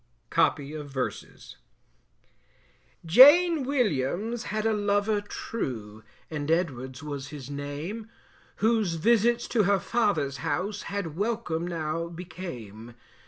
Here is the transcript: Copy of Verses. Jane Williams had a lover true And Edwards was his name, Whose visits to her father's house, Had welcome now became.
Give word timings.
Copy 0.31 0.73
of 0.73 0.89
Verses. 0.89 1.57
Jane 3.05 3.61
Williams 3.61 4.45
had 4.45 4.65
a 4.65 4.73
lover 4.73 5.21
true 5.21 6.03
And 6.31 6.49
Edwards 6.49 7.03
was 7.03 7.27
his 7.27 7.51
name, 7.51 8.09
Whose 8.55 8.95
visits 8.95 9.47
to 9.49 9.61
her 9.65 9.79
father's 9.79 10.37
house, 10.37 10.81
Had 10.89 11.15
welcome 11.15 11.67
now 11.67 12.07
became. 12.07 12.95